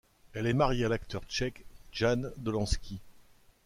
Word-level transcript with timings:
Elle 0.33 0.47
est 0.47 0.55
mariée 0.55 0.85
à 0.85 0.89
l'acteur 0.89 1.21
tchèque 1.27 1.63
Jan 1.93 2.23
Dolanský. 2.37 2.99